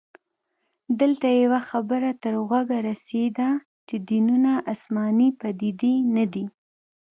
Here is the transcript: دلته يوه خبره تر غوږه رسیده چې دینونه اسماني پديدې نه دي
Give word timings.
دلته 0.99 1.27
يوه 1.43 1.61
خبره 1.69 2.09
تر 2.23 2.33
غوږه 2.47 2.79
رسیده 2.89 3.49
چې 3.87 3.95
دینونه 4.09 4.51
اسماني 4.73 5.29
پديدې 5.41 5.93
نه 6.15 6.25
دي 6.33 6.45